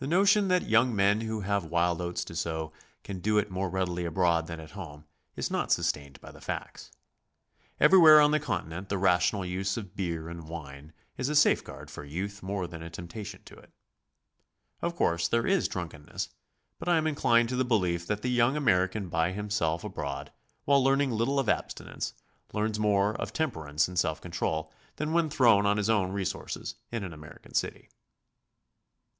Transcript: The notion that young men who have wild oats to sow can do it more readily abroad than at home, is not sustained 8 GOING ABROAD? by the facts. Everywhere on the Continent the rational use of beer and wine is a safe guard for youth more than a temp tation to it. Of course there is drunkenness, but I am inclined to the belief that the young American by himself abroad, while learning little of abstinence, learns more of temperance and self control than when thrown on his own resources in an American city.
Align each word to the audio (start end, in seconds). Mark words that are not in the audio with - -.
The 0.00 0.08
notion 0.08 0.48
that 0.48 0.68
young 0.68 0.92
men 0.92 1.20
who 1.20 1.42
have 1.42 1.66
wild 1.66 2.00
oats 2.00 2.24
to 2.24 2.34
sow 2.34 2.72
can 3.04 3.20
do 3.20 3.38
it 3.38 3.48
more 3.48 3.70
readily 3.70 4.04
abroad 4.04 4.48
than 4.48 4.58
at 4.58 4.72
home, 4.72 5.04
is 5.36 5.52
not 5.52 5.70
sustained 5.70 6.16
8 6.18 6.18
GOING 6.18 6.18
ABROAD? 6.18 6.22
by 6.22 6.32
the 6.32 6.44
facts. 6.44 6.90
Everywhere 7.78 8.20
on 8.20 8.32
the 8.32 8.40
Continent 8.40 8.88
the 8.88 8.98
rational 8.98 9.44
use 9.46 9.76
of 9.76 9.94
beer 9.94 10.28
and 10.28 10.48
wine 10.48 10.92
is 11.16 11.28
a 11.28 11.36
safe 11.36 11.62
guard 11.62 11.92
for 11.92 12.02
youth 12.02 12.42
more 12.42 12.66
than 12.66 12.82
a 12.82 12.90
temp 12.90 13.08
tation 13.12 13.44
to 13.44 13.54
it. 13.54 13.70
Of 14.82 14.96
course 14.96 15.28
there 15.28 15.46
is 15.46 15.68
drunkenness, 15.68 16.28
but 16.80 16.88
I 16.88 16.96
am 16.98 17.06
inclined 17.06 17.48
to 17.50 17.54
the 17.56 17.64
belief 17.64 18.04
that 18.08 18.22
the 18.22 18.30
young 18.32 18.56
American 18.56 19.08
by 19.08 19.30
himself 19.30 19.84
abroad, 19.84 20.32
while 20.64 20.82
learning 20.82 21.12
little 21.12 21.38
of 21.38 21.48
abstinence, 21.48 22.14
learns 22.52 22.80
more 22.80 23.14
of 23.14 23.32
temperance 23.32 23.86
and 23.86 23.96
self 23.96 24.20
control 24.20 24.72
than 24.96 25.12
when 25.12 25.30
thrown 25.30 25.66
on 25.66 25.76
his 25.76 25.88
own 25.88 26.10
resources 26.10 26.74
in 26.90 27.04
an 27.04 27.12
American 27.12 27.54
city. 27.54 27.88